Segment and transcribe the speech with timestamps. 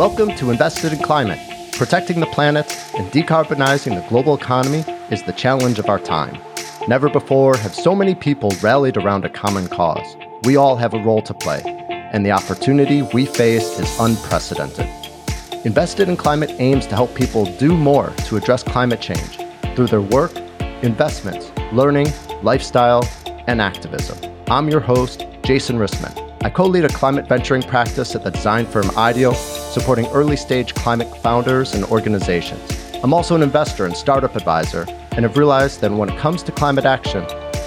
[0.00, 1.38] Welcome to Invested in Climate.
[1.72, 2.64] Protecting the planet
[2.96, 6.38] and decarbonizing the global economy is the challenge of our time.
[6.88, 10.16] Never before have so many people rallied around a common cause.
[10.44, 11.60] We all have a role to play,
[11.90, 14.88] and the opportunity we face is unprecedented.
[15.66, 19.36] Invested in Climate aims to help people do more to address climate change
[19.76, 20.34] through their work,
[20.80, 22.10] investments, learning,
[22.42, 23.06] lifestyle,
[23.48, 24.16] and activism.
[24.46, 26.29] I'm your host, Jason Rissman.
[26.42, 30.74] I co lead a climate venturing practice at the design firm IDEO, supporting early stage
[30.74, 32.62] climate founders and organizations.
[33.04, 36.52] I'm also an investor and startup advisor, and have realized that when it comes to
[36.52, 37.26] climate action,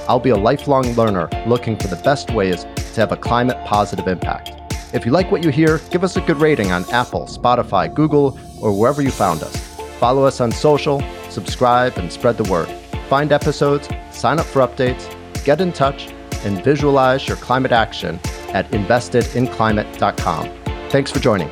[0.09, 4.07] I'll be a lifelong learner looking for the best ways to have a climate positive
[4.07, 4.53] impact.
[4.91, 8.39] If you like what you hear, give us a good rating on Apple, Spotify, Google,
[8.59, 9.55] or wherever you found us.
[9.99, 12.69] Follow us on social, subscribe, and spread the word.
[13.07, 15.15] Find episodes, sign up for updates,
[15.45, 16.11] get in touch,
[16.43, 18.19] and visualize your climate action
[18.53, 20.49] at investedinclimate.com.
[20.89, 21.49] Thanks for joining.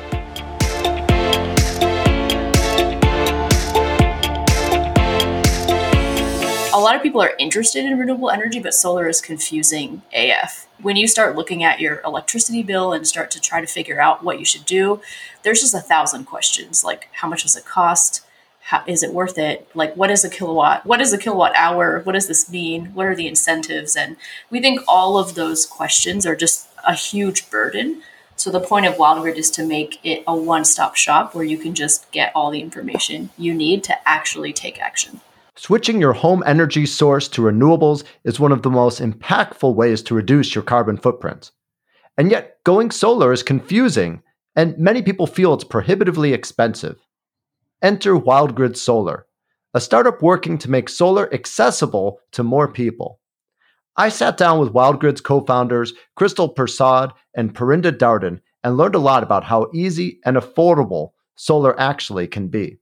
[6.74, 10.66] A lot of people are interested in renewable energy, but solar is confusing AF.
[10.80, 14.24] When you start looking at your electricity bill and start to try to figure out
[14.24, 15.00] what you should do,
[15.42, 18.24] there's just a thousand questions like how much does it cost?
[18.62, 19.68] How, is it worth it?
[19.74, 20.86] Like, what is a kilowatt?
[20.86, 22.00] What is a kilowatt hour?
[22.00, 22.86] What does this mean?
[22.94, 23.94] What are the incentives?
[23.96, 24.16] And
[24.50, 28.02] we think all of those questions are just a huge burden.
[28.36, 31.74] So the point of WildGrid is to make it a one-stop shop where you can
[31.74, 35.20] just get all the information you need to actually take action.
[35.54, 40.14] Switching your home energy source to renewables is one of the most impactful ways to
[40.14, 41.52] reduce your carbon footprint.
[42.16, 44.22] And yet, going solar is confusing,
[44.56, 46.98] and many people feel it's prohibitively expensive.
[47.82, 49.26] Enter WildGrid Solar,
[49.74, 53.20] a startup working to make solar accessible to more people.
[53.96, 58.98] I sat down with WildGrid's co founders, Krystal Persaud and Parinda Darden, and learned a
[58.98, 62.78] lot about how easy and affordable solar actually can be.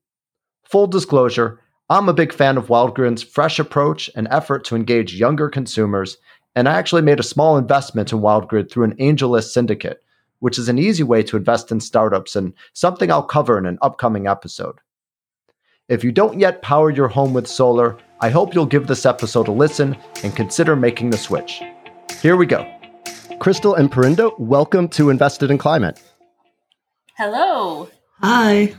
[0.62, 5.48] Full disclosure, I'm a big fan of WildGrid's fresh approach and effort to engage younger
[5.48, 6.16] consumers,
[6.54, 10.04] and I actually made a small investment in WildGrid through an AngelList syndicate,
[10.38, 13.78] which is an easy way to invest in startups and something I'll cover in an
[13.82, 14.76] upcoming episode.
[15.90, 19.48] If you don't yet power your home with solar, I hope you'll give this episode
[19.48, 21.62] a listen and consider making the switch.
[22.22, 22.62] Here we go.
[23.40, 26.00] Krystal and Parinda, welcome to Invested in Climate.
[27.16, 27.88] Hello.
[28.20, 28.72] Hi.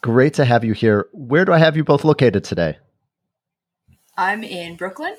[0.00, 1.08] Great to have you here.
[1.12, 2.78] Where do I have you both located today?
[4.16, 5.16] I'm in Brooklyn.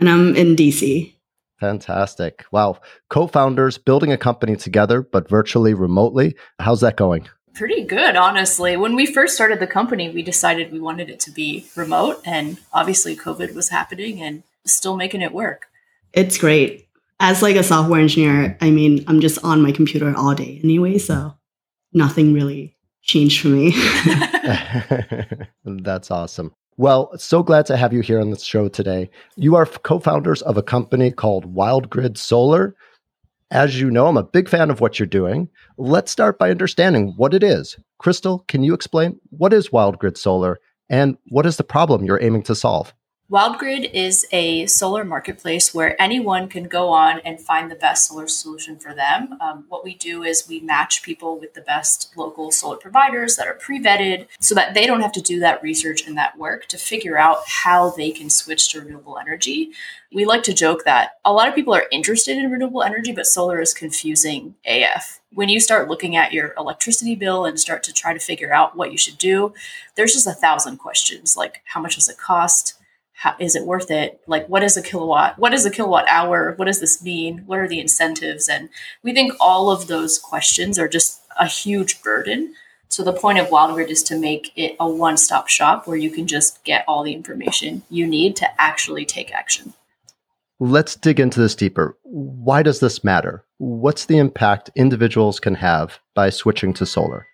[0.00, 1.14] And I'm in DC.
[1.60, 2.44] Fantastic.
[2.50, 2.80] Wow.
[3.08, 6.34] Co founders building a company together, but virtually remotely.
[6.58, 7.28] How's that going?
[7.54, 8.76] Pretty good, honestly.
[8.76, 12.58] When we first started the company, we decided we wanted it to be remote, and
[12.72, 15.66] obviously, COVID was happening and still making it work.
[16.12, 16.88] It's great.
[17.20, 20.98] As like a software engineer, I mean, I'm just on my computer all day anyway,
[20.98, 21.34] so
[21.92, 23.72] nothing really changed for me.
[25.64, 26.52] That's awesome.
[26.78, 29.10] Well, so glad to have you here on the show today.
[29.36, 32.74] You are co founders of a company called WildGrid Solar.
[33.52, 35.50] As you know, I'm a big fan of what you're doing.
[35.76, 37.76] Let's start by understanding what it is.
[38.02, 40.58] Krystal, can you explain what is WildGrid Solar
[40.88, 42.94] and what is the problem you're aiming to solve?
[43.32, 48.28] WildGrid is a solar marketplace where anyone can go on and find the best solar
[48.28, 49.38] solution for them.
[49.40, 53.46] Um, what we do is we match people with the best local solar providers that
[53.46, 56.66] are pre vetted so that they don't have to do that research and that work
[56.66, 59.70] to figure out how they can switch to renewable energy.
[60.12, 63.26] We like to joke that a lot of people are interested in renewable energy, but
[63.26, 67.94] solar is confusing AF when you start looking at your electricity bill and start to
[67.94, 69.54] try to figure out what you should do,
[69.94, 72.74] there's just a thousand questions like how much does it cost?
[73.22, 74.20] How, is it worth it?
[74.26, 75.38] Like, what is a kilowatt?
[75.38, 76.54] What is a kilowatt hour?
[76.56, 77.44] What does this mean?
[77.46, 78.48] What are the incentives?
[78.48, 78.68] And
[79.04, 82.54] we think all of those questions are just a huge burden.
[82.88, 86.26] So the point of WildGrid is to make it a one-stop shop where you can
[86.26, 89.72] just get all the information you need to actually take action.
[90.58, 91.96] Let's dig into this deeper.
[92.02, 93.44] Why does this matter?
[93.58, 97.28] What's the impact individuals can have by switching to solar?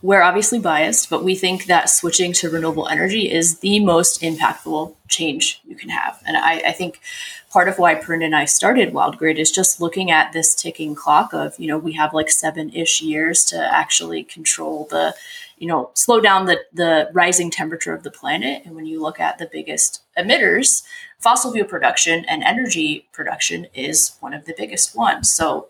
[0.00, 4.94] We're obviously biased, but we think that switching to renewable energy is the most impactful
[5.08, 6.22] change you can have.
[6.24, 7.00] And I, I think
[7.50, 11.32] part of why Pern and I started WildGrid is just looking at this ticking clock
[11.32, 15.16] of, you know, we have like seven ish years to actually control the,
[15.58, 18.62] you know, slow down the, the rising temperature of the planet.
[18.64, 20.84] And when you look at the biggest emitters,
[21.18, 25.28] fossil fuel production and energy production is one of the biggest ones.
[25.28, 25.68] So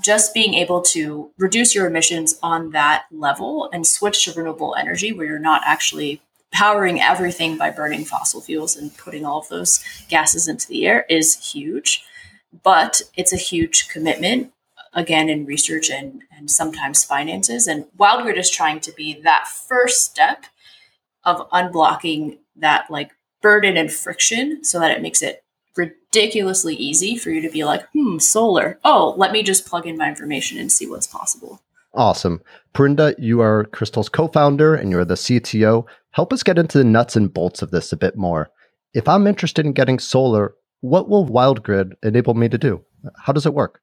[0.00, 5.12] just being able to reduce your emissions on that level and switch to renewable energy
[5.12, 6.20] where you're not actually
[6.52, 11.06] powering everything by burning fossil fuels and putting all of those gases into the air
[11.08, 12.04] is huge.
[12.62, 14.52] But it's a huge commitment.
[14.94, 17.66] again in research and, and sometimes finances.
[17.66, 20.44] And WildGrid is trying to be that first step
[21.24, 25.44] of unblocking that like burden and friction so that it makes it
[26.12, 28.78] ridiculously easy for you to be like, hmm, solar.
[28.84, 31.62] Oh, let me just plug in my information and see what's possible.
[31.94, 32.42] Awesome.
[32.74, 35.86] Parinda, you are Krystal's co founder and you're the CTO.
[36.10, 38.50] Help us get into the nuts and bolts of this a bit more.
[38.94, 42.84] If I'm interested in getting solar, what will WildGrid enable me to do?
[43.18, 43.80] How does it work?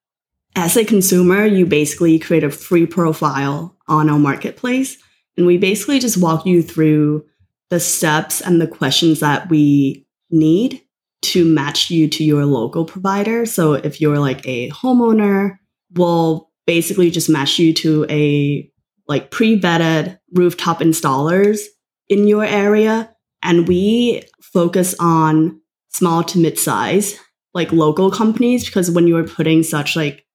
[0.56, 4.98] As a consumer, you basically create a free profile on our marketplace.
[5.38, 7.26] And we basically just walk you through
[7.70, 10.82] the steps and the questions that we need
[11.22, 13.46] to match you to your local provider.
[13.46, 15.58] So if you're like a homeowner,
[15.94, 18.72] we'll basically just match you to a
[19.08, 21.62] like pre-vetted rooftop installers
[22.08, 23.14] in your area.
[23.42, 27.20] And we focus on small to mid-size,
[27.54, 30.26] like local companies, because when you're putting such like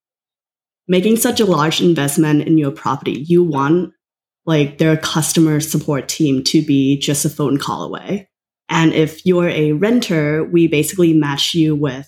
[0.88, 3.92] making such a large investment in your property, you want
[4.44, 8.28] like their customer support team to be just a phone call away.
[8.68, 12.06] And if you're a renter, we basically match you with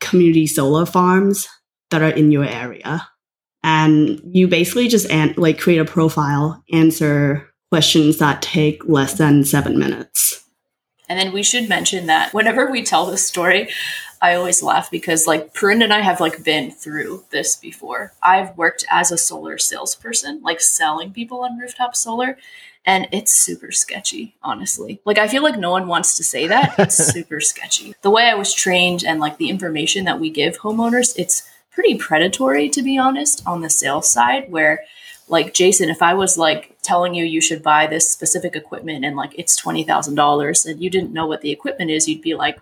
[0.00, 1.48] community solar farms
[1.90, 3.06] that are in your area.
[3.62, 9.44] And you basically just an- like create a profile, answer questions that take less than
[9.44, 10.44] seven minutes.
[11.08, 13.68] And then we should mention that whenever we tell this story,
[14.26, 18.12] I always laugh because like Parinda and I have like been through this before.
[18.20, 22.36] I've worked as a solar salesperson, like selling people on rooftop solar,
[22.84, 25.00] and it's super sketchy, honestly.
[25.04, 26.74] Like I feel like no one wants to say that.
[26.76, 27.94] It's super sketchy.
[28.02, 31.96] The way I was trained and like the information that we give homeowners, it's pretty
[31.96, 34.82] predatory to be honest on the sales side where
[35.28, 39.14] like Jason, if I was like telling you you should buy this specific equipment and
[39.14, 42.34] like it's twenty thousand dollars and you didn't know what the equipment is, you'd be
[42.34, 42.58] like,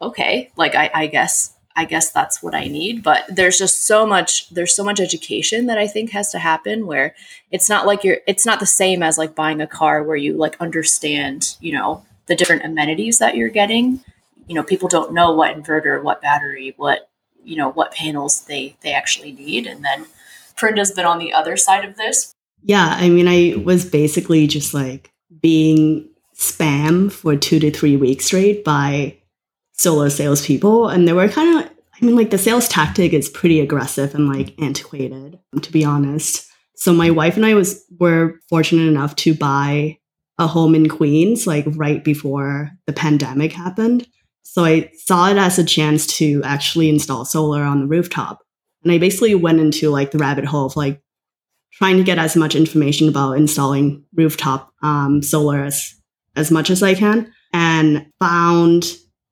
[0.00, 3.04] okay, like I, I guess I guess that's what I need.
[3.04, 6.86] But there's just so much there's so much education that I think has to happen
[6.86, 7.14] where
[7.52, 10.32] it's not like you're it's not the same as like buying a car where you
[10.32, 14.02] like understand, you know, the different amenities that you're getting.
[14.48, 17.08] You know, people don't know what inverter, what battery, what
[17.44, 19.68] you know, what panels they they actually need.
[19.68, 20.06] And then
[20.56, 22.34] Parinda's been on the other side of this.
[22.64, 28.24] Yeah, I mean I was basically just like being spam for two to three weeks
[28.24, 29.17] straight by
[29.78, 31.70] solo salespeople, and they were kind of.
[32.00, 36.48] I mean, like the sales tactic is pretty aggressive and like antiquated, to be honest.
[36.76, 39.98] So my wife and I was were fortunate enough to buy
[40.38, 44.06] a home in Queens, like right before the pandemic happened.
[44.44, 48.40] So I saw it as a chance to actually install solar on the rooftop.
[48.82, 51.02] And I basically went into like the rabbit hole of like
[51.72, 55.94] trying to get as much information about installing rooftop um, solar as,
[56.36, 58.84] as much as I can and found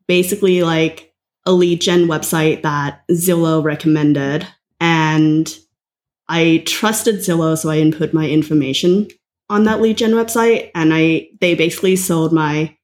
[0.07, 1.15] basically like
[1.45, 4.47] a lead gen website that Zillow recommended.
[4.81, 5.57] And
[6.29, 9.09] I trusted Zillow, so I input my information
[9.49, 10.71] on that lead gen website.
[10.75, 12.77] And I they basically sold my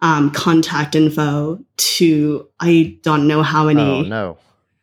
[0.00, 4.38] um, contact info to I don't know how many oh, no.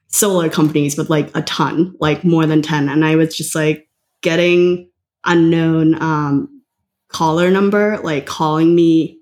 [0.07, 2.89] solar companies, but like a ton, like more than 10.
[2.89, 3.87] And I was just like
[4.21, 4.89] getting
[5.25, 6.61] unknown um,
[7.09, 9.19] caller number, like calling me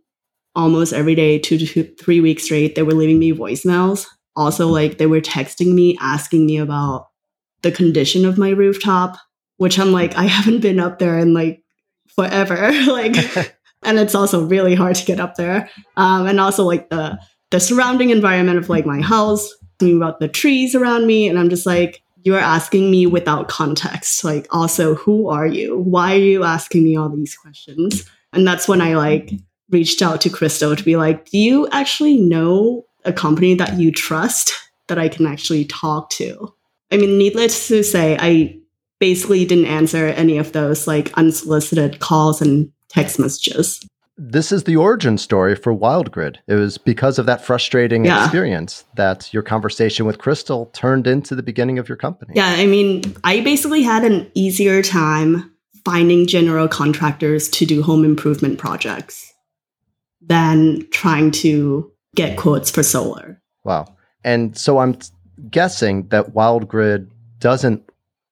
[0.56, 2.76] almost every day, two to two, three weeks straight.
[2.76, 4.08] They were leaving me voicemails.
[4.36, 7.08] Also, like they were texting me, asking me about
[7.62, 9.18] the condition of my rooftop,
[9.58, 11.64] which I'm like, I haven't been up there in like
[12.16, 12.72] forever.
[12.88, 13.16] like,
[13.84, 15.70] and it's also really hard to get up there.
[15.98, 17.20] Um, and also like the
[17.52, 21.66] the surrounding environment of like my house, about the trees around me, and I'm just
[21.66, 24.24] like, you're asking me without context.
[24.24, 25.80] Like, also, who are you?
[25.80, 28.08] Why are you asking me all these questions?
[28.34, 29.32] And that's when I like
[29.72, 33.92] reached out to Krystal to be like, do you actually know a company that you
[33.92, 34.54] trust
[34.88, 36.54] that I can actually talk to?
[36.92, 38.60] I mean, needless to say, I
[39.00, 43.80] basically didn't answer any of those like unsolicited calls and text messages.
[44.18, 46.38] This is the origin story for WildGrid.
[46.48, 48.24] It was because of that frustrating yeah.
[48.24, 52.34] experience that your conversation with Krystal turned into the beginning of your company.
[52.36, 55.52] Yeah, I mean, I basically had an easier time
[55.84, 59.31] finding general contractors to do home improvement projects
[60.22, 63.42] than trying to get quotes for solar.
[63.64, 63.96] Wow.
[64.24, 64.98] And so I'm
[65.50, 67.10] guessing that WildGrid
[67.40, 67.84] doesn't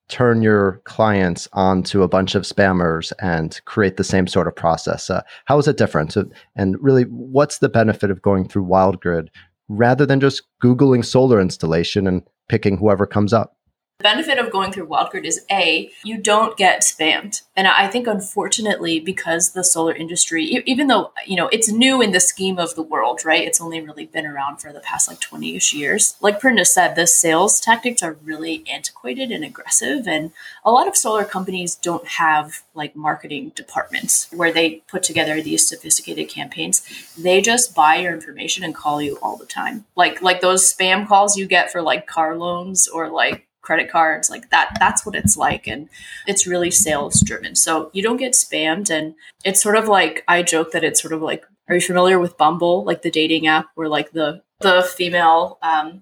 [0.10, 5.10] turn your clients onto a bunch of spammers and create the same sort of process.
[5.10, 6.12] Uh, how is it different?
[6.12, 9.30] So, and really, what's the benefit of going through WildGrid
[9.68, 13.56] rather than just Googling solar installation and picking whoever comes up?
[14.00, 17.42] The benefit of going through WildGrid is A, you don't get spammed.
[17.58, 22.14] And I think unfortunately, because the solar industry, even though, you know, it's new in
[22.14, 23.46] the scheme of the world, right?
[23.46, 26.16] It's only really been around for the past like 20-ish years.
[26.22, 30.08] Like Parinda said, the sales tactics are really antiquated and aggressive.
[30.08, 30.32] And
[30.64, 35.68] a lot of solar companies don't have like marketing departments where they put together these
[35.68, 36.86] sophisticated campaigns.
[37.18, 39.84] They just buy your information and call you all the time.
[39.98, 44.32] Like like those spam calls you get for like car loans or like credit cards
[44.32, 45.88] like that that's what it's like and
[46.26, 49.14] it's really sales driven so you don't get spammed and
[49.46, 52.36] it's sort of like i joke that it's sort of like are you familiar with
[52.36, 56.02] bumble like the dating app where like the the female um,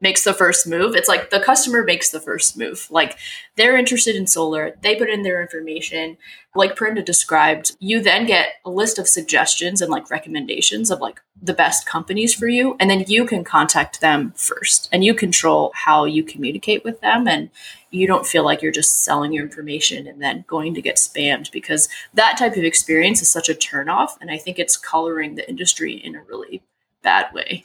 [0.00, 0.94] makes the first move.
[0.94, 2.86] It's like the customer makes the first move.
[2.90, 3.18] Like
[3.56, 6.16] they're interested in solar, they put in their information.
[6.54, 11.20] Like Parinda described, you then get a list of suggestions and like recommendations of like
[11.40, 12.76] the best companies for you.
[12.78, 17.26] And then you can contact them first and you control how you communicate with them.
[17.26, 17.50] And
[17.90, 21.50] you don't feel like you're just selling your information and then going to get spammed
[21.50, 24.10] because that type of experience is such a turnoff.
[24.20, 26.62] And I think it's coloring the industry in a really
[27.02, 27.64] bad way.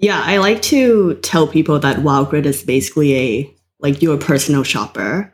[0.00, 5.32] Yeah, I like to tell people that WildGrid is basically a like your personal shopper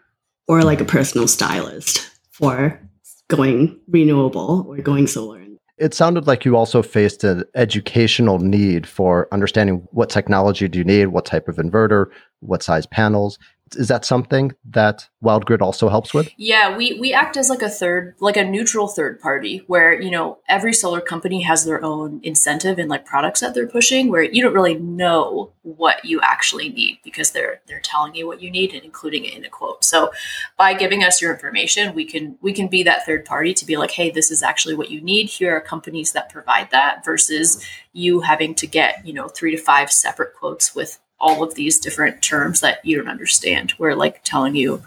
[0.49, 2.81] or like a personal stylist for
[3.29, 5.47] going renewable or going solar.
[5.79, 10.85] It sounded like you also faced an educational need for understanding what technology do you
[10.85, 12.07] need, what type of inverter,
[12.41, 13.39] what size panels
[13.75, 16.31] is that something that WildGrid also helps with?
[16.37, 20.11] Yeah, we we act as like a third, like a neutral third party, where you
[20.11, 24.23] know every solar company has their own incentive and like products that they're pushing, where
[24.23, 28.51] you don't really know what you actually need because they're they're telling you what you
[28.51, 29.85] need and including it in a quote.
[29.85, 30.13] So
[30.57, 33.77] by giving us your information, we can we can be that third party to be
[33.77, 35.29] like, hey, this is actually what you need.
[35.29, 39.61] Here are companies that provide that versus you having to get you know three to
[39.61, 43.75] five separate quotes with all of these different terms that you don't understand.
[43.79, 44.83] We're like telling you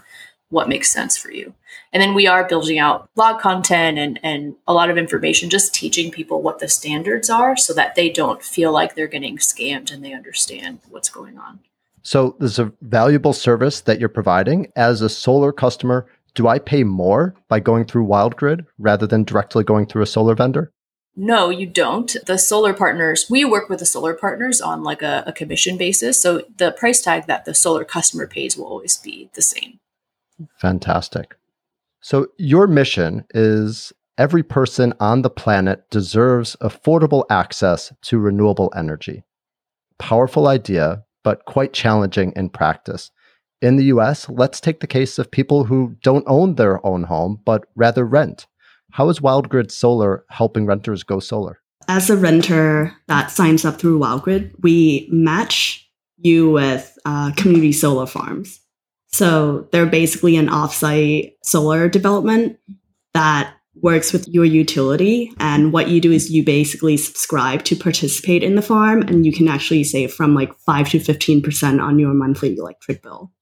[0.50, 1.54] what makes sense for you.
[1.92, 5.74] And then we are building out blog content and, and a lot of information, just
[5.74, 9.92] teaching people what the standards are so that they don't feel like they're getting scammed
[9.92, 11.60] and they understand what's going on.
[12.02, 14.72] So there's a valuable service that you're providing.
[14.76, 19.64] As a solar customer, do I pay more by going through WildGrid rather than directly
[19.64, 20.72] going through a solar vendor?
[21.22, 22.16] No, you don't.
[22.24, 26.18] The solar partners, we work with the solar partners on like a, a, commission basis.
[26.18, 29.80] So the price tag that the solar customer pays will always be the same.
[30.56, 31.36] Fantastic.
[32.00, 39.22] So your mission is every person on the planet deserves affordable access to renewable energy.
[39.98, 43.10] Powerful idea, but quite challenging in practice.
[43.60, 47.42] In the US, let's take the case of people who don't own their own home,
[47.44, 48.46] but rather rent.
[48.92, 51.60] How is WildGrid Solar helping renters go solar?
[51.88, 58.06] As a renter that signs up through WildGrid, we match you with uh, community solar
[58.06, 58.60] farms.
[59.08, 62.58] So they're basically an offsite solar development
[63.14, 65.32] that works with your utility.
[65.38, 69.32] And what you do is you basically subscribe to participate in the farm, and you
[69.32, 73.32] can actually save from like 5 to 15% on your monthly electric bill.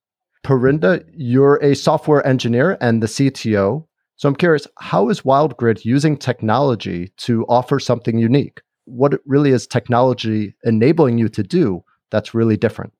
[0.45, 3.88] Parinda, you're a software engineer and the CTO
[4.19, 8.61] so I'm curious, how is WildGrid using technology to offer something unique?
[8.85, 12.93] What really is technology enabling you to do that's really different?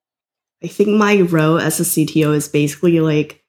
[0.63, 3.43] I think my role as a CTO is basically like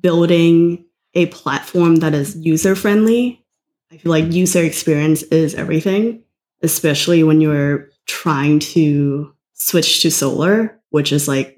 [0.00, 0.84] building
[1.14, 3.44] a platform that is user friendly.
[3.90, 6.22] I feel like user experience is everything,
[6.62, 11.56] especially when you're trying to switch to solar, which is like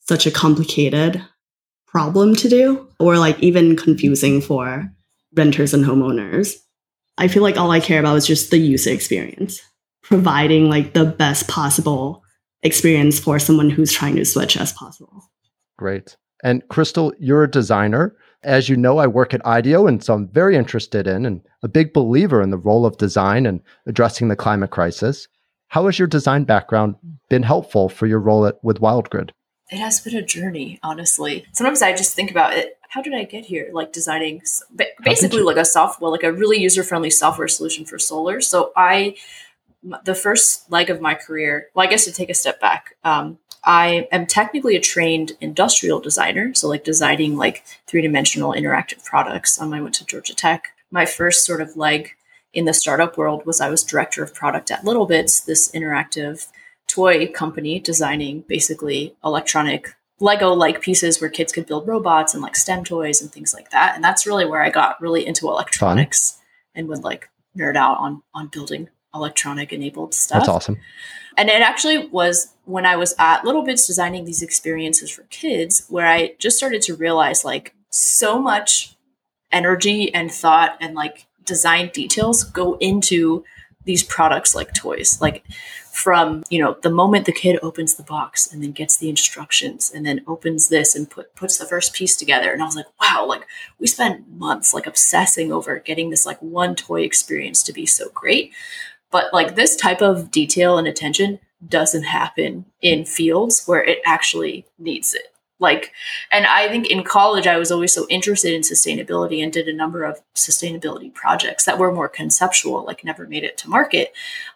[0.00, 1.24] such a complicated
[1.86, 4.92] problem to do, or like even confusing for
[5.36, 6.54] renters and homeowners.
[7.18, 9.60] I feel like all I care about is just the user experience,
[10.02, 12.22] providing like the best possible
[12.62, 15.22] experience for someone who's trying to switch as possible.
[15.78, 16.16] Great.
[16.42, 18.16] And Krystal, you're a designer.
[18.42, 21.68] As you know, I work at IDEO, and so I'm very interested in and a
[21.68, 25.26] big believer in the role of design and addressing the climate crisis.
[25.68, 26.96] How has your design background
[27.28, 29.30] been helpful for your role at, with WildGrid?
[29.70, 31.44] It has been a journey, honestly.
[31.52, 33.68] Sometimes I just think about it how did I get here?
[33.72, 34.42] Like designing
[35.04, 38.40] basically like a software, like a really user friendly software solution for solar.
[38.40, 39.16] So I,
[40.04, 43.38] the first leg of my career, well, I guess to take a step back, um,
[43.64, 46.54] I am technically a trained industrial designer.
[46.54, 49.60] So like designing like three dimensional interactive products.
[49.60, 50.68] Um, I went to Georgia Tech.
[50.90, 52.12] My first sort of leg
[52.54, 56.46] in the startup world was I was director of product at littleBits, this interactive
[56.96, 62.56] toy company designing basically electronic Lego like pieces where kids could build robots and like
[62.56, 63.94] STEM toys and things like that.
[63.94, 66.40] And that's really where I got really into electronics Fun.
[66.74, 70.40] and would like nerd out on on building electronic enabled stuff.
[70.40, 70.78] That's awesome.
[71.36, 76.06] And it actually was when I was at littleBits designing these experiences for kids, where
[76.06, 78.96] I just started to realize like so much
[79.52, 83.44] energy and thought and like design details go into
[83.86, 85.18] these products like toys.
[85.20, 85.44] Like
[85.92, 89.90] from, you know, the moment the kid opens the box and then gets the instructions
[89.94, 92.52] and then opens this and put puts the first piece together.
[92.52, 93.46] And I was like, wow, like
[93.78, 98.10] we spent months like obsessing over getting this like one toy experience to be so
[98.12, 98.52] great.
[99.10, 104.66] But like this type of detail and attention doesn't happen in fields where it actually
[104.78, 105.32] needs it.
[105.58, 105.92] Like,
[106.30, 109.72] and I think in college, I was always so interested in sustainability and did a
[109.72, 114.12] number of sustainability projects that were more conceptual, like never made it to market.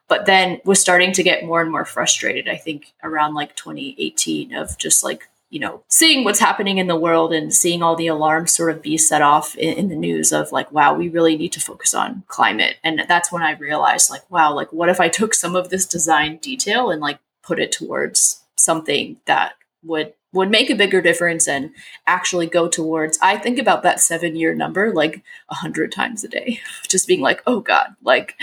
[0.09, 4.55] But then was starting to get more and more frustrated, I think around like 2018
[4.55, 8.07] of just like you know, seeing what's happening in the world and seeing all the
[8.07, 11.37] alarms sort of be set off in, in, the news of like, wow, we really
[11.37, 12.77] need to focus on climate.
[12.85, 15.87] And that's when I realized, like, wow, like, what if I took some of this
[15.87, 21.49] design detail and like put it towards something that would would make a bigger difference
[21.49, 21.71] and
[22.07, 26.29] actually go towards i think about that seven year number like a hundred times a
[26.29, 26.61] day.
[26.89, 28.35] Just being like oh god like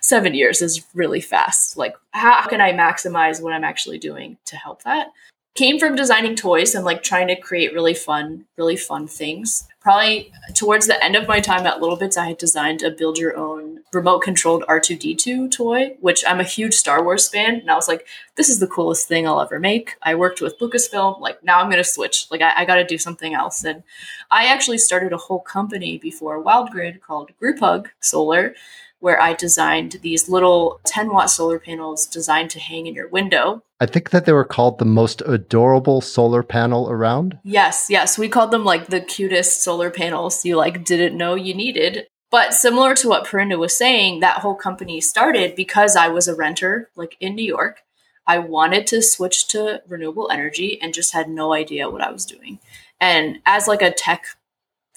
[0.00, 1.76] seven years is really fast.
[1.76, 5.08] Like how can i maximize what i'm actually doing to help that?
[5.54, 9.68] Came from designing toys and like trying to create really fun, really fun things.
[9.82, 13.36] Probably towards the end of my time at littleBits, I had designed a build your
[13.36, 17.56] own remote controlled R2D2 toy, which I'm a huge Star Wars fan.
[17.56, 19.96] And I was like, this is the coolest thing I'll ever make.
[20.02, 21.20] I worked with Lucasfilm.
[21.20, 22.28] Like, now I'm going to switch.
[22.30, 23.64] Like, I, I got to do something else.
[23.64, 23.82] And
[24.30, 28.54] I actually started a whole company before WildGrid called Grouphug Solar
[29.02, 33.64] where I designed these little 10 watt solar panels designed to hang in your window.
[33.82, 37.40] I think that they were called the most adorable solar panel around.
[37.42, 38.16] Yes, yes.
[38.16, 42.06] We called them like the cutest solar panels you like didn't know you needed.
[42.30, 46.36] But similar to what Parinda was saying, that whole company started because I was a
[46.36, 47.80] renter like in New York.
[48.24, 52.24] I wanted to switch to renewable energy and just had no idea what I was
[52.24, 52.60] doing.
[53.00, 54.26] And as like a tech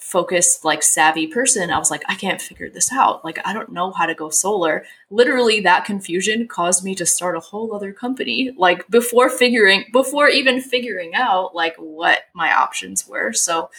[0.06, 3.26] focused like savvy person i was like i can't figure this out.
[3.26, 4.86] Like i don't know how to go solar.
[5.10, 10.30] Literally that confusion caused me to start a whole other company like before figuring before
[10.30, 13.34] even figuring out like what my options were.
[13.34, 13.72] So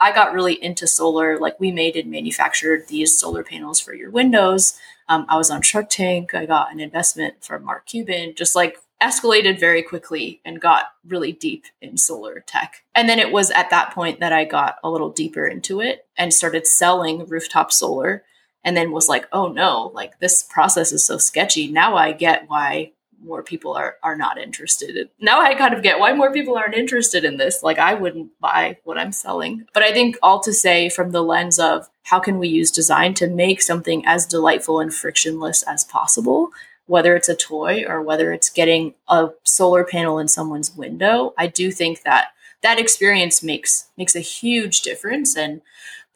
[0.00, 1.38] i got really into solar.
[1.38, 4.78] Like we made and manufactured these solar panels for your windows.
[5.10, 6.34] Um, i was on shark tank.
[6.34, 8.34] I got an investment from mark cuban.
[8.34, 12.82] Just like escalated very quickly and got really deep in solar tech.
[12.94, 16.06] And then it was at that point that I got a little deeper into it
[16.16, 18.24] and started selling rooftop solar
[18.64, 21.70] and then was like, "Oh no, like this process is so sketchy.
[21.70, 22.92] Now I get why
[23.24, 25.08] more people are are not interested.
[25.20, 27.62] Now I kind of get why more people aren't interested in this.
[27.62, 29.66] Like I wouldn't buy what I'm selling.
[29.72, 33.14] But I think all to say from the lens of how can we use design
[33.14, 36.50] to make something as delightful and frictionless as possible
[36.86, 41.46] whether it's a toy or whether it's getting a solar panel in someone's window i
[41.46, 42.28] do think that
[42.64, 45.36] that experience makes makes a huge difference.
[45.36, 45.60] And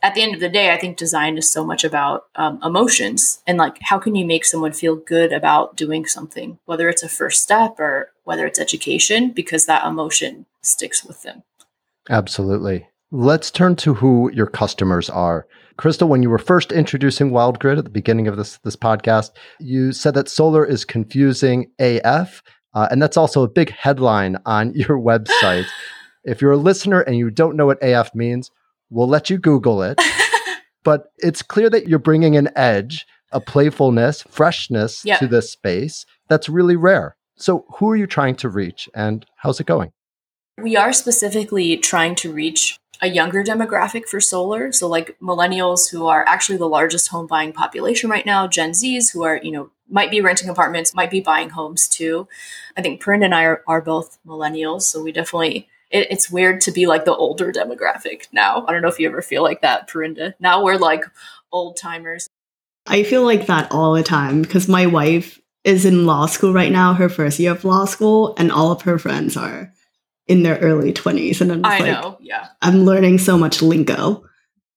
[0.02, 3.42] at the end of the day i think design is so much about um, emotions
[3.46, 7.08] and like how can you make someone feel good about doing something whether it's a
[7.08, 11.42] first step or whether it's education because that emotion sticks with them.
[12.08, 15.46] Absolutely let's turn to who your customers are
[15.78, 19.92] Krystal, when you were first introducing WildGrid at the beginning of this this podcast, you
[19.92, 22.42] said that solar is confusing AF,
[22.74, 25.66] uh, and that's also a big headline on your website.
[26.24, 28.50] if you're a listener and you don't know what AF means,
[28.90, 30.00] we'll let you Google it.
[30.82, 35.18] but it's clear that you're bringing an edge, a playfulness, freshness yeah.
[35.18, 37.16] to this space that's really rare.
[37.36, 39.92] So, who are you trying to reach, and how's it going?
[40.60, 44.72] We are specifically trying to reach a younger demographic for solar.
[44.72, 49.12] So like millennials who are actually the largest home buying population right now, Gen Zs
[49.12, 52.28] who are, you know, might be renting apartments, might be buying homes too.
[52.76, 54.82] I think Parinda and I are, are both millennials.
[54.82, 58.64] So we definitely, it, it's weird to be like the older demographic now.
[58.66, 60.34] I don't know if you ever feel like that, Parinda.
[60.40, 61.04] Now we're like
[61.52, 62.28] old timers.
[62.86, 66.72] I feel like that all the time because my wife is in law school right
[66.72, 69.72] now, her first year of law school, and all of her friends are
[70.28, 71.40] in their early 20s.
[71.40, 72.48] And I'm I like, know, yeah.
[72.62, 74.27] I'm learning so much lingo.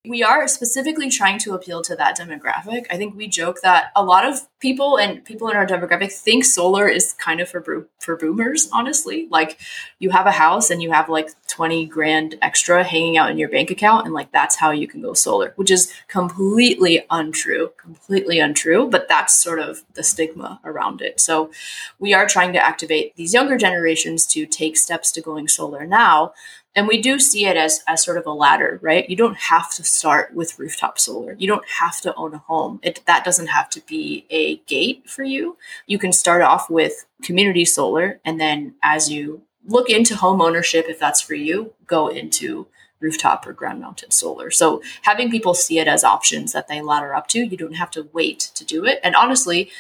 [0.04, 2.88] We are specifically trying to appeal to that demographic.
[2.90, 6.44] I think we joke that a lot of people and people in our demographic think
[6.44, 9.28] solar is kind of for for boomers, honestly.
[9.30, 9.60] Like
[10.00, 13.50] you have a house and you have like 20 grand extra hanging out in your
[13.50, 18.40] bank account and like that's how you can go solar, which is completely untrue, completely
[18.40, 21.20] untrue, but that's sort of the stigma around it.
[21.20, 21.52] So
[22.00, 26.34] we are trying to activate these younger generations to take steps to going solar now
[26.76, 29.10] And we do see it as, as sort of a ladder, right?
[29.10, 31.36] You don't have to start with rooftop solar.
[31.38, 32.80] You don't have to own a home.
[32.82, 35.58] It, that doesn't have to be a gate for you.
[35.86, 38.22] You can start off with community solar.
[38.24, 42.68] And then as you look into home ownership, if that's for you, go into
[43.02, 44.52] rooftop or ground mounted solar.
[44.52, 47.92] So having people see it as options that they ladder up to, you don't have
[47.92, 49.00] to wait to do it.
[49.04, 49.72] And honestly,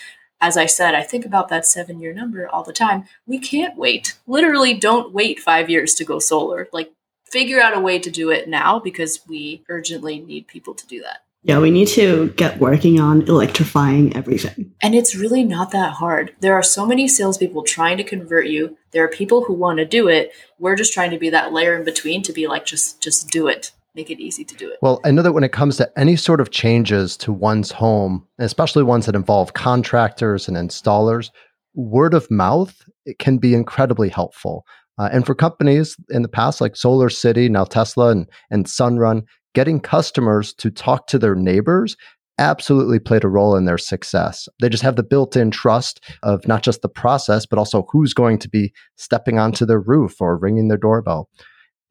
[0.41, 3.05] as I said, I think about that seven year number all the time.
[3.27, 4.17] We can't wait.
[4.27, 6.67] Literally, don't wait five years to go solar.
[6.73, 6.91] Like,
[7.23, 11.01] figure out a way to do it now because we urgently need people to do
[11.01, 11.19] that.
[11.43, 14.73] Yeah, we need to get working on electrifying everything.
[14.83, 16.35] And it's really not that hard.
[16.39, 18.77] There are so many salespeople trying to convert you.
[18.91, 20.33] There are people who want to do it.
[20.59, 23.47] We're just trying to be that layer in between to be like, just just do
[23.47, 24.77] it make it easy to do it.
[24.81, 28.25] Well, I know that when it comes to any sort of changes to one's home,
[28.39, 31.29] especially ones that involve contractors and installers,
[31.73, 34.65] word of mouth it can be incredibly helpful.
[34.97, 39.23] Uh, and for companies in the past like Solar City, now Tesla and, and Sunrun,
[39.55, 41.97] getting customers to talk to their neighbors
[42.37, 44.47] absolutely played a role in their success.
[44.59, 48.13] They just have the built in trust of not just the process, but also who's
[48.13, 51.29] going to be stepping onto their roof or ringing their doorbell.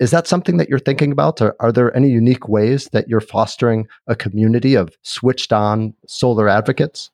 [0.01, 1.43] Is that something that you're thinking about?
[1.43, 6.49] Or are there any unique ways that you're fostering a community of switched on solar
[6.49, 7.11] advocates?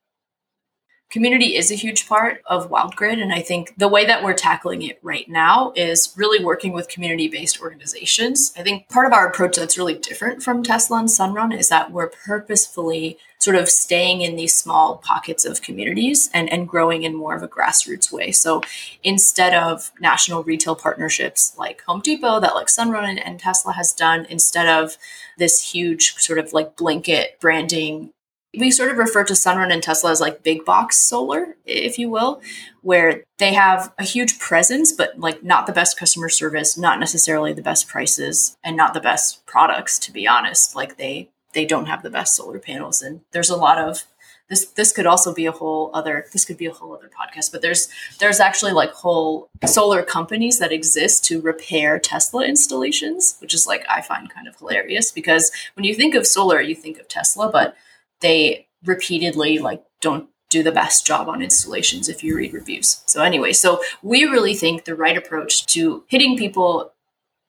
[1.10, 3.20] Community is a huge part of WildGrid.
[3.20, 6.88] And I think the way that we're tackling it right now is really working with
[6.88, 8.52] community based organizations.
[8.56, 11.92] I think part of our approach that's really different from Tesla and Sunrun is that
[11.92, 17.14] we're purposefully sort of staying in these small pockets of communities and, and growing in
[17.14, 18.32] more of a grassroots way.
[18.32, 18.60] So
[19.04, 23.92] instead of national retail partnerships like Home Depot that like Sunrun and, and Tesla has
[23.92, 24.96] done, instead of
[25.38, 28.12] this huge sort of like blanket branding
[28.58, 32.10] we sort of refer to Sunrun and Tesla as like big box solar, if you
[32.10, 32.40] will,
[32.82, 37.52] where they have a huge presence, but like not the best customer service, not necessarily
[37.52, 40.74] the best prices, and not the best products, to be honest.
[40.74, 43.02] Like they they don't have the best solar panels.
[43.02, 44.04] And there's a lot of
[44.48, 47.50] this this could also be a whole other this could be a whole other podcast
[47.50, 47.88] but there's
[48.20, 53.84] there's actually like whole solar companies that exist to repair tesla installations which is like
[53.88, 57.50] i find kind of hilarious because when you think of solar you think of tesla
[57.50, 57.76] but
[58.20, 63.02] they repeatedly like don't do the best job on installations if you read reviews.
[63.06, 66.92] So anyway, so we really think the right approach to hitting people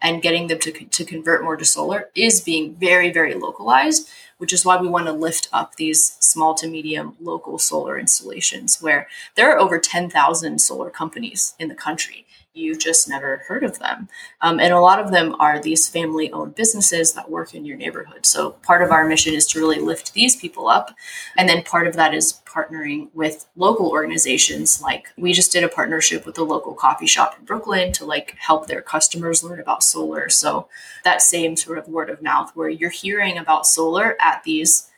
[0.02, 4.54] and getting them to, to convert more to solar is being very, very localized, which
[4.54, 9.08] is why we want to lift up these small to medium local solar installations where
[9.36, 12.26] there are over 10,000 solar companies in the country
[12.58, 14.10] you've just never heard of them.
[14.42, 17.78] Um, and a lot of them are these family owned businesses that work in your
[17.78, 18.26] neighborhood.
[18.26, 20.96] So part of our mission is to really lift these people up.
[21.38, 24.82] And then part of that is partnering with local organizations.
[24.82, 28.36] Like we just did a partnership with a local coffee shop in Brooklyn to like
[28.40, 30.30] help their customers learn about solar.
[30.30, 30.68] So
[31.04, 34.90] that same sort of word of mouth where you're hearing about solar at these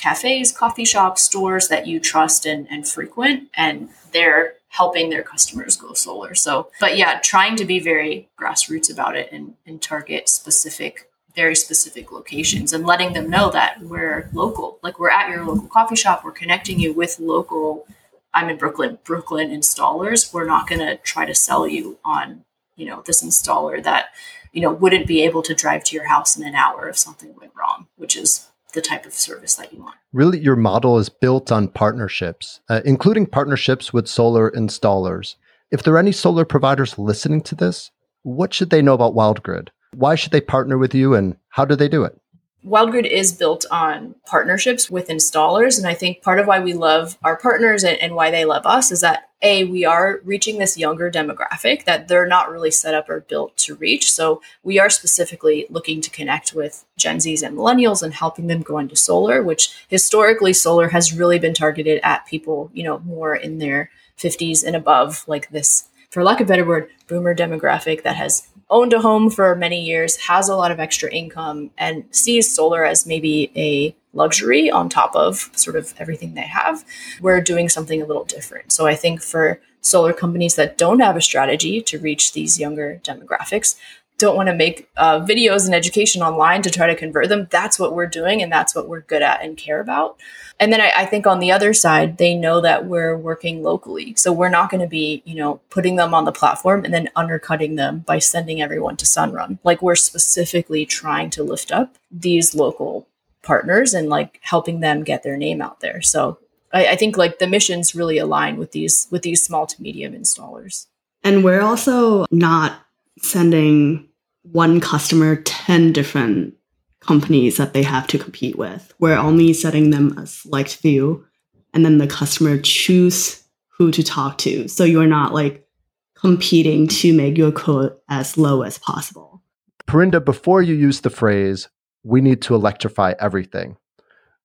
[0.00, 5.76] cafes, coffee shops, stores that you trust and, and frequent, and they're helping their customers
[5.76, 6.34] go solar.
[6.34, 11.56] So, but yeah, trying to be very grassroots about it and, and target specific, very
[11.56, 14.78] specific locations and letting them know that we're local.
[14.80, 17.84] Like we're at your local coffee shop, we're connecting you with local,
[18.32, 20.32] I'm in Brooklyn, Brooklyn installers.
[20.32, 22.44] We're not going to try to sell you on,
[22.76, 24.10] you know, this installer that,
[24.52, 27.34] you know, wouldn't be able to drive to your house in an hour if something
[27.40, 29.96] went wrong, which is the type of service that you want.
[30.12, 35.36] Really, your model is built on partnerships, uh, including partnerships with solar installers.
[35.70, 37.90] If there are any solar providers listening to this,
[38.22, 39.68] what should they know about WildGrid?
[39.94, 42.19] Why should they partner with you and how do they do it?
[42.66, 45.78] WildGrid is built on partnerships with installers.
[45.78, 48.66] And I think part of why we love our partners and, and, why they love
[48.66, 52.94] us is that A, we are reaching this younger demographic that they're not really set
[52.94, 54.12] up or built to reach.
[54.12, 58.60] So we are specifically looking to connect with Gen Zs and millennials and helping them
[58.60, 63.34] go into solar, which historically solar has really been targeted at people, you know, more
[63.34, 68.02] in their 50s and above, like this, for lack of a better word, boomer demographic
[68.02, 72.04] that has owned a home for many years, has a lot of extra income, and
[72.10, 76.84] sees solar as maybe a luxury on top of sort of everything they have,
[77.20, 78.72] we're doing something a little different.
[78.72, 83.00] So I think for solar companies that don't have a strategy to reach these younger
[83.04, 83.76] demographics,
[84.20, 87.48] don't want to make uh, videos and education online to try to convert them.
[87.50, 90.20] That's what we're doing, and that's what we're good at and care about.
[90.60, 94.14] And then I, I think on the other side, they know that we're working locally,
[94.16, 97.08] so we're not going to be, you know, putting them on the platform and then
[97.16, 99.58] undercutting them by sending everyone to Sunrun.
[99.64, 103.08] Like we're specifically trying to lift up these local
[103.42, 106.02] partners and like helping them get their name out there.
[106.02, 106.38] So
[106.74, 110.12] I, I think like the missions really align with these with these small to medium
[110.12, 110.86] installers.
[111.24, 112.80] And we're also not
[113.18, 114.09] sending
[114.42, 116.54] one customer 10 different
[117.00, 118.92] companies that they have to compete with.
[118.98, 121.26] We're only setting them a select few
[121.72, 124.68] and then the customer choose who to talk to.
[124.68, 125.66] So you're not like
[126.14, 129.42] competing to make your quote as low as possible.
[129.86, 131.68] Parinda, before you use the phrase,
[132.04, 133.76] we need to electrify everything,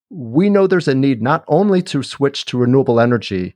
[0.10, 3.56] we know there's a need not only to switch to renewable energy,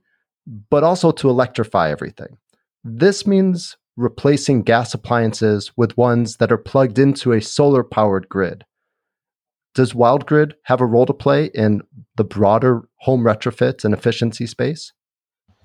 [0.68, 2.38] but also to electrify everything.
[2.84, 8.64] This means replacing gas appliances with ones that are plugged into a solar powered grid.
[9.74, 11.82] Does WildGrid have a role to play in
[12.16, 14.92] the broader home retrofit and efficiency space?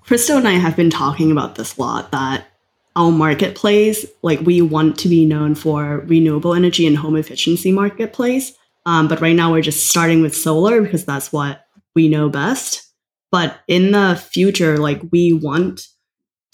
[0.04, 2.46] Krystal and I have been talking about this a lot that
[2.94, 8.52] our marketplace, like we want to be known for renewable energy and home efficiency marketplace.
[8.86, 12.84] Um, but right now we're just starting with solar because that's what we know best.
[13.32, 15.88] But in the future, like we want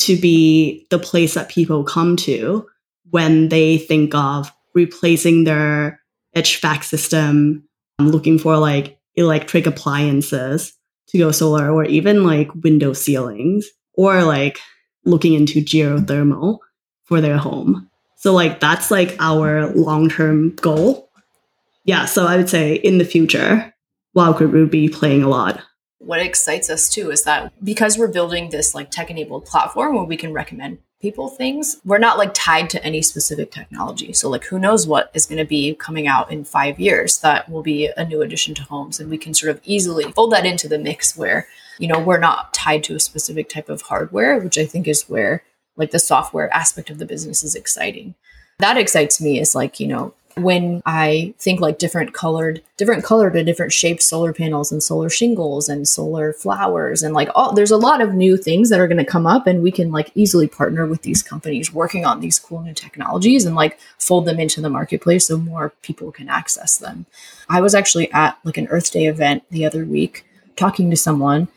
[0.07, 2.67] to be the place that people come to
[3.11, 6.01] when they think of replacing their
[6.37, 7.65] HVAC system,
[7.99, 10.73] um, looking for like electric appliances
[11.09, 14.59] to go solar, or even like window ceilings, or like
[15.05, 16.59] looking into geothermal
[17.05, 17.91] for their home.
[18.17, 21.11] So like that's like our long term goal
[21.85, 23.75] yeah, so I would say in the future,
[24.17, 25.61] WildGrid would be playing a lot.
[26.05, 30.05] What excites us too is that because we're building this like tech enabled platform where
[30.05, 34.12] we can recommend people things, we're not like tied to any specific technology.
[34.12, 37.49] So like who knows what is going to be coming out in 5 years that
[37.49, 40.47] will be a new addition to homes and we can sort of easily fold that
[40.47, 41.47] into the mix where
[41.79, 45.09] you know we're not tied to a specific type of hardware, which I think is
[45.09, 45.43] where
[45.77, 48.15] like the software aspect of the business is exciting.
[48.59, 53.37] That excites me is like, you know, when I think like different colored, different colored
[53.37, 57.71] and different shaped solar panels and solar shingles and solar flowers and like all there's
[57.71, 60.11] a lot of new things that are going to come up and we can like
[60.14, 64.40] easily partner with these companies working on these cool new technologies and like fold them
[64.40, 67.07] into the marketplace so more people can access them.
[67.49, 70.25] I was actually at like an Earth Day event the other week
[70.57, 71.49] talking to someone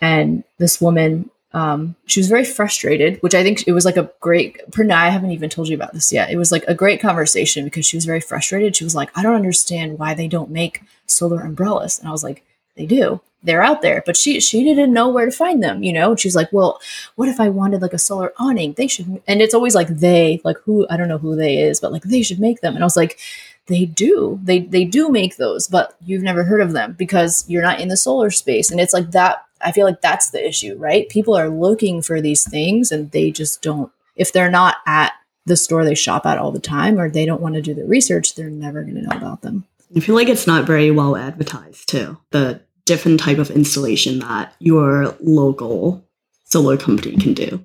[0.00, 4.10] and this woman um, she was very frustrated, which I think it was like a
[4.20, 4.60] great.
[4.78, 6.30] I haven't even told you about this yet.
[6.30, 8.76] It was like a great conversation because she was very frustrated.
[8.76, 12.22] She was like, "I don't understand why they don't make solar umbrellas," and I was
[12.22, 12.44] like,
[12.76, 13.20] "They do.
[13.42, 15.82] They're out there." But she she didn't know where to find them.
[15.82, 16.80] You know, and she's like, "Well,
[17.16, 18.74] what if I wanted like a solar awning?
[18.74, 21.80] They should." And it's always like they, like who I don't know who they is,
[21.80, 22.76] but like they should make them.
[22.76, 23.18] And I was like,
[23.66, 27.62] they do they they do make those but you've never heard of them because you're
[27.62, 30.76] not in the solar space and it's like that i feel like that's the issue
[30.76, 35.12] right people are looking for these things and they just don't if they're not at
[35.46, 37.84] the store they shop at all the time or they don't want to do the
[37.84, 39.64] research they're never going to know about them
[39.96, 44.54] i feel like it's not very well advertised too the different type of installation that
[44.58, 46.04] your local
[46.44, 47.64] solar company can do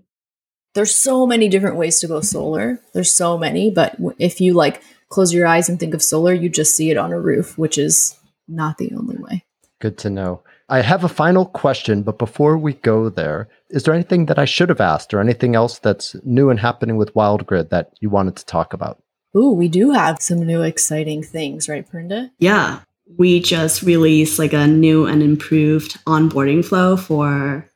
[0.74, 4.82] there's so many different ways to go solar there's so many but if you like
[5.10, 7.78] close your eyes and think of solar, you just see it on a roof, which
[7.78, 9.46] is not the only way.
[9.80, 10.44] Good to know.
[10.67, 14.45] I have a final question, but before we go there, is there anything that I
[14.45, 18.36] should have asked or anything else that's new and happening with WildGrid that you wanted
[18.38, 19.01] to talk about?
[19.38, 22.32] Ooh, we do have some new exciting things, right, Parinda?
[22.39, 22.80] Yeah.
[23.17, 27.69] We just released like a new and improved onboarding flow for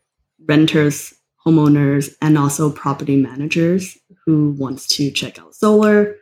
[0.47, 1.13] renters,
[1.45, 6.15] homeowners, and also property managers who wants to check out solar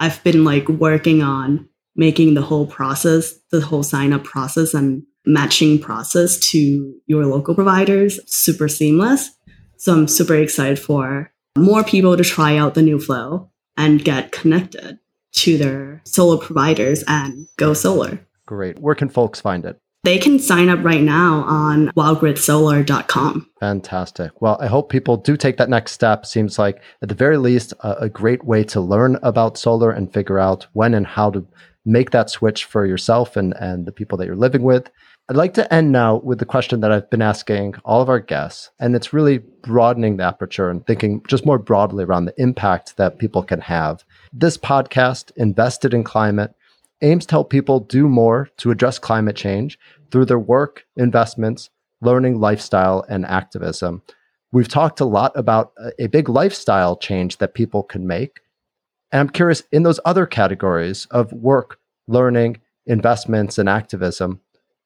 [0.00, 5.04] I've been like working on making the whole process, the whole sign up process and
[5.26, 9.30] matching process to your local providers super seamless.
[9.76, 14.32] So I'm super excited for more people to try out the new flow and get
[14.32, 14.98] connected
[15.32, 18.26] to their solar providers and go solar.
[18.46, 18.78] Great.
[18.78, 19.78] Where can folks find it?
[20.02, 23.50] They can sign up right now on wildgridsolar.com.
[23.60, 24.40] Fantastic.
[24.40, 26.24] Well, I hope people do take that next step.
[26.24, 30.10] Seems like, at the very least, a, a, great way to learn about solar and
[30.10, 31.46] figure out when and how to
[31.84, 34.90] make that switch for yourself and, and the people that you're living with.
[35.30, 38.18] I'd like to end now with the question that I've been asking all of our
[38.18, 42.96] guests, and it's really broadening the aperture and thinking just more broadly around the impact
[42.96, 44.04] that people can have.
[44.32, 46.52] This podcast, Invested in Climate,
[47.00, 49.78] aims to help people do more to address climate change
[50.10, 54.02] through their work, investments, learning, lifestyle, and activism.
[54.50, 58.40] We've talked a lot about a big lifestyle change that people can make.
[59.12, 64.40] And I'm curious in those other categories of work, learning, investments, and activism,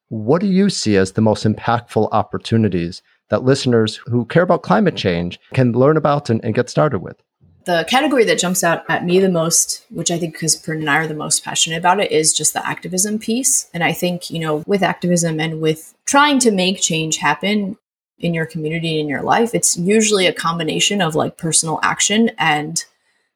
[0.09, 4.95] what do you see as the most impactful opportunities that listeners who care about climate
[4.95, 7.21] change can learn about and, and get started with?
[7.65, 10.89] the category that jumps out at me the most, which I think because Pern and
[10.89, 13.69] I are the most passionate about it, is just the activism piece.
[13.73, 17.77] And I think, you know, with activism and with trying to make change happen
[18.19, 22.85] in your community in your life, it's usually a combination of like personal action and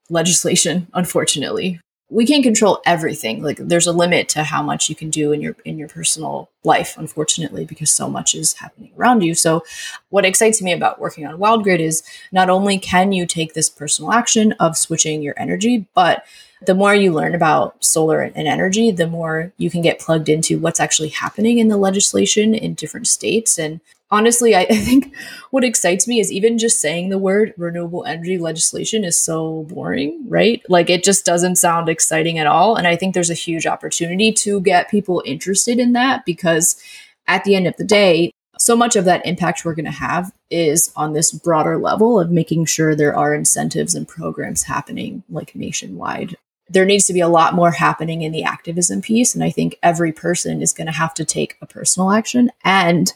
[0.10, 1.79] legislation, unfortunately.
[2.10, 3.43] We can't control everything.
[3.43, 6.50] Like there's a limit to how much you can do in your in your personal
[6.63, 9.36] life, unfortunately, because so much is happening around you.
[9.36, 9.63] So
[10.10, 14.12] what excites me about working on WildGrid is not only can you take this personal
[14.12, 16.26] action of switching your energy, but
[16.65, 20.60] the more you learn about solar and energy, the more you can get plugged into
[20.60, 23.58] what's actually happening in the legislation in different states.
[23.58, 23.80] And
[24.12, 25.15] honestly, I, I, think
[25.52, 30.26] what excites me is even just saying the word renewable energy legislation is so boring,
[30.28, 30.62] right?
[30.69, 32.76] Like it just doesn't sound exciting at all.
[32.76, 36.82] And I think there's a huge opportunity to get people interested in that because
[37.28, 40.34] at the end of the day, so much of that impact we're going to have
[40.50, 45.56] is on this broader level of making sure there are incentives and programs happening like
[45.56, 46.36] nationwide
[46.69, 49.34] there needs to be a lot more happening in the activism piece.
[49.34, 53.12] And I think every person is going to have to take a personal action and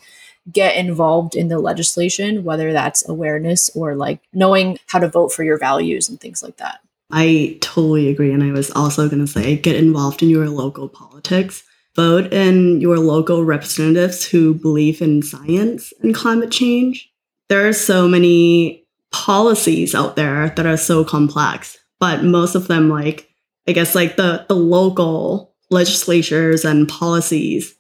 [0.52, 5.44] get involved in the legislation, whether that's awareness or like knowing how to vote for
[5.44, 6.80] your values and things like that.
[7.12, 8.34] I totally agree.
[8.34, 11.64] And I was also going to say get involved in your local politics.
[11.96, 17.12] Vote in your local representatives who believe in science and climate change.
[17.50, 22.90] There are so many policies out there that are so complex, but most of them,
[22.90, 23.30] like,
[23.68, 27.76] I guess like the, the local legislatures and policies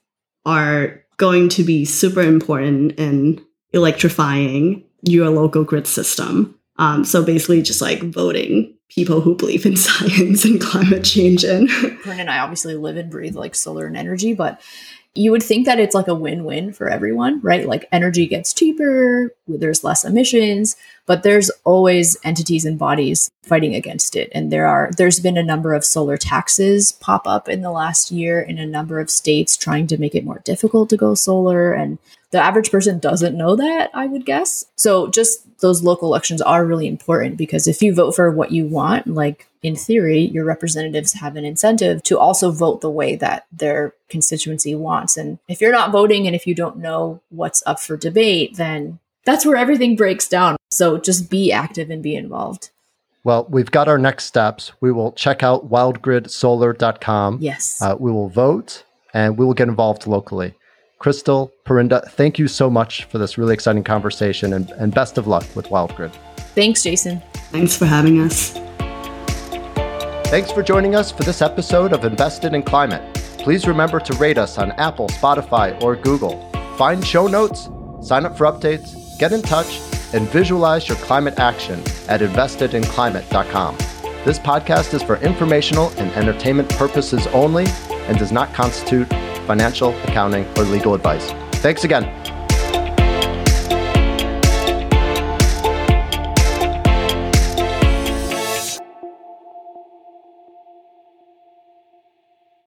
[0.45, 6.53] are going to be super important in electrifying your local grid system.
[6.75, 11.69] Um, so basically, just like voting people who believe in science and climate change in.
[11.69, 14.59] Corinne and I obviously live and breathe like solar and energy, but
[15.15, 17.67] you would think that it's like a win-win for everyone, right?
[17.67, 24.15] Like energy gets cheaper, there's less emissions, but there's always entities and bodies fighting against
[24.15, 24.31] it.
[24.33, 28.09] And there are there's been a number of solar taxes pop up in the last
[28.09, 31.73] year in a number of states trying to make it more difficult to go solar
[31.73, 31.99] and
[32.31, 34.65] the average person doesn't know that, I would guess.
[34.75, 38.65] So just those local elections are really important because if you vote for what you
[38.65, 43.47] want, like in theory, your representatives have an incentive to also vote the way that
[43.51, 45.15] their constituency wants.
[45.17, 48.99] And if you're not voting and if you don't know what's up for debate, then
[49.23, 50.57] that's where everything breaks down.
[50.69, 52.69] So just be active and be involved.
[53.23, 54.73] Well, we've got our next steps.
[54.81, 57.37] We will check out wildgridsolar.com.
[57.39, 57.81] Yes.
[57.81, 60.53] Uh, we will vote and we will get involved locally.
[60.99, 65.27] Krystal, Parinda, thank you so much for this really exciting conversation and, and best of
[65.27, 66.13] luck with WildGrid.
[66.53, 67.21] Thanks, Jason.
[67.51, 68.57] Thanks for having us.
[70.33, 73.13] Thanks for joining us for this episode of Invested in Climate.
[73.37, 76.49] Please remember to rate us on Apple, Spotify, or Google.
[76.75, 77.69] Find show notes,
[78.01, 79.79] sign up for updates, get in touch,
[80.11, 83.77] and visualize your climate action at investedinclimate.com.
[84.25, 87.67] This podcast is for informational and entertainment purposes only
[88.07, 89.09] and does not constitute
[89.45, 91.29] financial, accounting, or legal advice.
[91.61, 92.22] Thanks again.